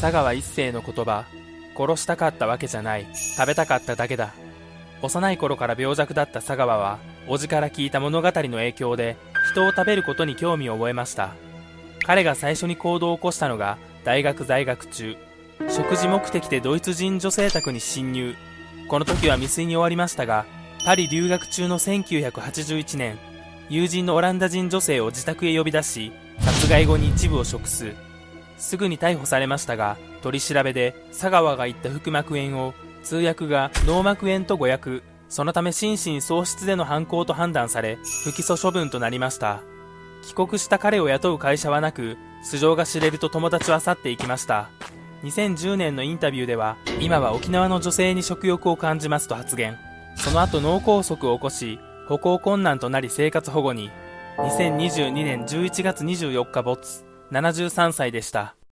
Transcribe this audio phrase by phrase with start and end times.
[0.00, 1.26] 佐川一世の言葉
[1.76, 3.06] 殺したかったわけじゃない。
[3.36, 4.32] 食べたかっただけだ。
[5.02, 9.16] 幼い頃から病弱だった佐川は叔父から聞いた物語の影響で
[9.52, 11.34] 人を食べることに興味を覚えました。
[12.02, 15.16] 彼が最初に行動を起こしたのが大学在学中。
[15.68, 18.34] 食事目的でドイツ人女性宅に侵入。
[18.88, 20.46] この時は未遂に終わりましたが
[20.86, 23.18] パリ留学中の1981年
[23.68, 26.10] 友人のオランダ人女性を自宅へ呼び出し
[26.40, 27.94] 殺害後に一部を食す。
[28.60, 35.02] すぐに逮捕されましたが取り調べで佐川が言った腹膜炎を通訳が脳膜炎と誤訳。
[35.30, 39.60] そのため心神喪失での犯行と判断され不起訴処分となりました。
[40.22, 44.70] 帰国した彼を雇う会社はなく素性が知れると友達は去っていきました。
[45.22, 49.78] 2010年のインタビューでは今は沖縄の女性に食欲を感じますと発言。
[50.16, 53.90] その後脳梗塞を起こし歩行困難となり生活保護に。
[54.38, 57.09] 2022年11月24日没。
[57.30, 58.59] 73歳でした。